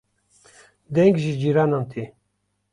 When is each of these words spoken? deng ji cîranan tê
deng 0.93 1.13
ji 1.23 1.31
cîranan 1.41 1.83
tê 1.91 2.03